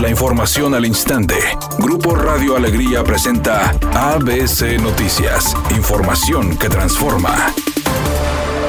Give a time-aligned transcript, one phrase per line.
[0.00, 1.34] La información al instante.
[1.80, 5.56] Grupo Radio Alegría presenta ABC Noticias.
[5.76, 7.52] Información que transforma.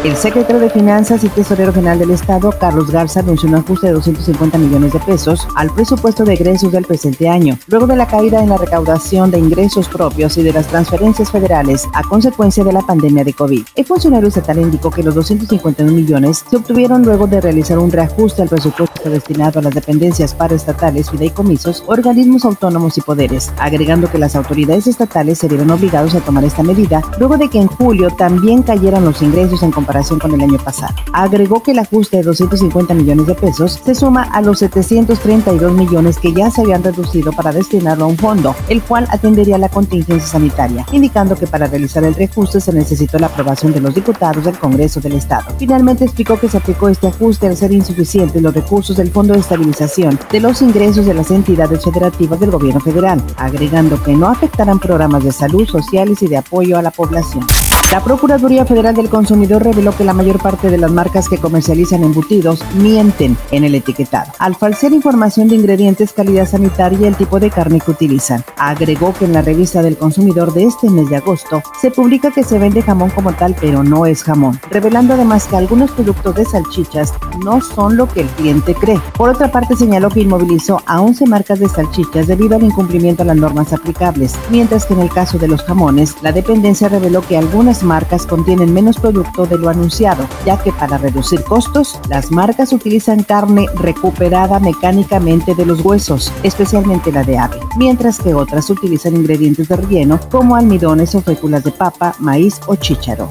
[0.04, 3.94] El secretario de Finanzas y Tesorero General del Estado, Carlos Garza, anunció un ajuste de
[3.94, 8.42] 250 millones de pesos al presupuesto de egresos del presente año, luego de la caída
[8.42, 12.82] en la recaudación de ingresos propios y de las transferencias federales a consecuencia de la
[12.82, 13.66] pandemia de COVID.
[13.76, 18.42] El funcionario estatal indicó que los 251 millones se obtuvieron luego de realizar un reajuste
[18.42, 24.36] al presupuesto destinado a las dependencias paraestatales, fideicomisos, organismos autónomos y poderes, agregando que las
[24.36, 28.64] autoridades estatales se vieron obligados a tomar esta medida luego de que en julio también
[28.64, 30.96] cayeran los ingresos en comparación con el año pasado.
[31.14, 36.18] Agregó que el ajuste de 250 millones de pesos se suma a los 732 millones
[36.18, 40.28] que ya se habían reducido para destinarlo a un fondo, el cual atendería la contingencia
[40.28, 44.58] sanitaria, indicando que para realizar el reajuste se necesitó la aprobación de los diputados del
[44.58, 45.54] Congreso del Estado.
[45.58, 49.40] Finalmente explicó que se aplicó este ajuste al ser insuficientes los recursos del Fondo de
[49.40, 54.80] Estabilización de los ingresos de las entidades federativas del gobierno federal, agregando que no afectarán
[54.80, 57.46] programas de salud, sociales y de apoyo a la población.
[57.92, 62.04] La Procuraduría Federal del Consumidor reveló que la mayor parte de las marcas que comercializan
[62.04, 67.40] embutidos mienten en el etiquetado, al falsear información de ingredientes, calidad sanitaria y el tipo
[67.40, 68.46] de carne que utilizan.
[68.58, 72.44] Agregó que en la revista del consumidor de este mes de agosto se publica que
[72.44, 76.46] se vende jamón como tal, pero no es jamón, revelando además que algunos productos de
[76.46, 79.02] salchichas no son lo que el cliente cree.
[79.18, 83.26] Por otra parte, señaló que inmovilizó a 11 marcas de salchichas debido al incumplimiento a
[83.26, 87.36] las normas aplicables, mientras que en el caso de los jamones, la dependencia reveló que
[87.36, 92.74] algunas marcas contienen menos producto de lo anunciado, ya que para reducir costos, las marcas
[92.74, 99.16] utilizan carne recuperada mecánicamente de los huesos, especialmente la de ave, mientras que otras utilizan
[99.16, 103.30] ingredientes de relleno como almidones o féculas de papa, maíz o chícharo.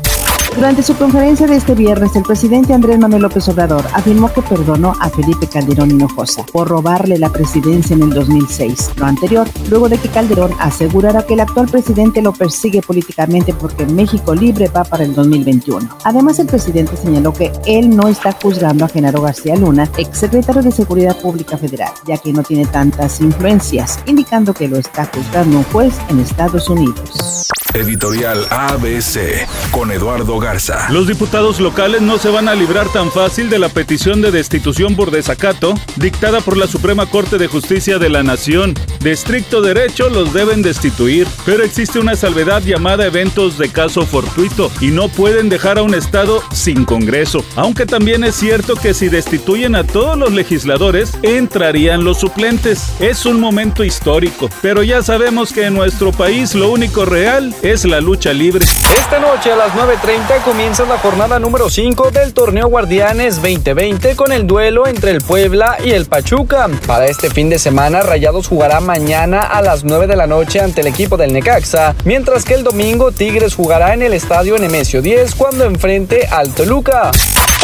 [0.59, 4.93] Durante su conferencia de este viernes, el presidente Andrés Manuel López Obrador afirmó que perdonó
[5.01, 8.91] a Felipe Calderón Hinojosa por robarle la presidencia en el 2006.
[8.97, 13.87] Lo anterior, luego de que Calderón asegurara que el actual presidente lo persigue políticamente porque
[13.87, 15.97] México Libre va para el 2021.
[16.03, 20.73] Además, el presidente señaló que él no está juzgando a Genaro García Luna, exsecretario de
[20.73, 25.65] Seguridad Pública Federal, ya que no tiene tantas influencias, indicando que lo está juzgando un
[25.67, 27.47] juez en Estados Unidos.
[27.75, 30.89] Editorial ABC con Eduardo Garza.
[30.91, 34.97] Los diputados locales no se van a librar tan fácil de la petición de destitución
[34.97, 38.73] por desacato dictada por la Suprema Corte de Justicia de la Nación.
[39.01, 44.73] De estricto derecho los deben destituir, pero existe una salvedad llamada eventos de caso fortuito
[44.81, 47.45] y no pueden dejar a un Estado sin Congreso.
[47.55, 52.95] Aunque también es cierto que si destituyen a todos los legisladores, entrarían los suplentes.
[53.01, 57.85] Es un momento histórico, pero ya sabemos que en nuestro país lo único real es
[57.85, 58.65] la lucha libre.
[58.99, 64.33] Esta noche a las 9.30 comienza la jornada número 5 del torneo Guardianes 2020 con
[64.33, 66.69] el duelo entre el Puebla y el Pachuca.
[66.87, 70.83] Para este fin de semana, Rayados jugará mañana a las 9 de la noche ante
[70.83, 75.35] el equipo del Necaxa, mientras que el domingo Tigres jugará en el estadio Nemesio 10
[75.35, 77.11] cuando enfrente al Toluca.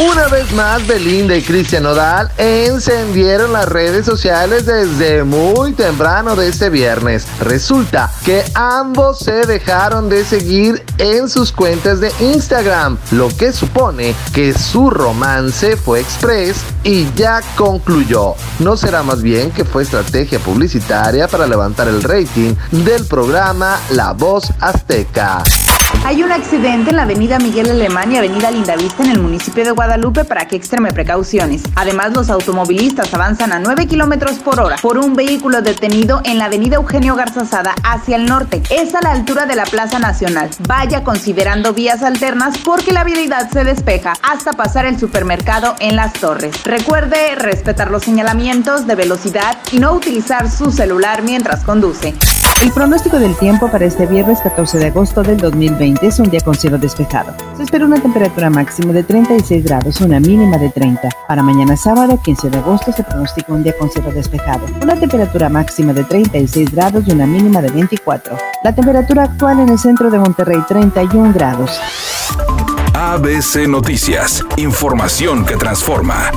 [0.03, 6.49] Una vez más, Belinda y Cristian Nodal encendieron las redes sociales desde muy temprano de
[6.49, 7.25] este viernes.
[7.39, 14.17] Resulta que ambos se dejaron de seguir en sus cuentas de Instagram, lo que supone
[14.33, 18.35] que su romance fue express y ya concluyó.
[18.59, 24.13] ¿No será más bien que fue estrategia publicitaria para levantar el rating del programa La
[24.13, 25.45] Voz Azteca?
[26.07, 29.71] Hay un accidente en la avenida Miguel Alemán y avenida Lindavista en el municipio de
[29.71, 31.63] Guadalupe para que extreme precauciones.
[31.77, 36.45] Además, los automovilistas avanzan a 9 kilómetros por hora por un vehículo detenido en la
[36.45, 38.63] avenida Eugenio Garzazada hacia el norte.
[38.69, 40.51] Es a la altura de la Plaza Nacional.
[40.69, 46.13] Vaya considerando vías alternas porque la vialidad se despeja hasta pasar el supermercado en las
[46.13, 46.65] torres.
[46.65, 52.13] Recuerde respetar los señalamientos de velocidad y no utilizar su celular mientras conduce.
[52.65, 56.41] El pronóstico del tiempo para este viernes 14 de agosto del 2020 es un día
[56.41, 57.35] con cielo despejado.
[57.59, 61.11] Se espera una temperatura máxima de 36 grados, una mínima de 30.
[61.29, 65.51] Para mañana sábado 15 de agosto se pronostica un día con cielo despejado, una temperatura
[65.51, 68.35] máxima de 36 grados y una mínima de 24.
[68.65, 71.79] La temperatura actual en el centro de Monterrey 31 grados.
[72.95, 76.31] ABC Noticias, información que transforma.